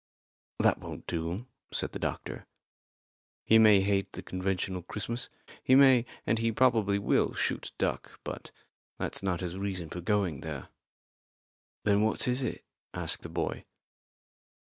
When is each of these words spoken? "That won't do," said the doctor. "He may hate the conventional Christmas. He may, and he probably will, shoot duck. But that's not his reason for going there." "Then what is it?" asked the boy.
"That 0.57 0.79
won't 0.79 1.05
do," 1.05 1.45
said 1.71 1.91
the 1.91 1.99
doctor. 1.99 2.47
"He 3.45 3.59
may 3.59 3.81
hate 3.81 4.13
the 4.13 4.23
conventional 4.23 4.81
Christmas. 4.81 5.29
He 5.63 5.75
may, 5.75 6.07
and 6.25 6.39
he 6.39 6.51
probably 6.51 6.97
will, 6.97 7.35
shoot 7.35 7.71
duck. 7.77 8.19
But 8.23 8.49
that's 8.97 9.21
not 9.21 9.41
his 9.41 9.55
reason 9.59 9.91
for 9.91 10.01
going 10.01 10.39
there." 10.41 10.69
"Then 11.83 12.01
what 12.01 12.27
is 12.27 12.41
it?" 12.41 12.65
asked 12.95 13.21
the 13.21 13.29
boy. 13.29 13.63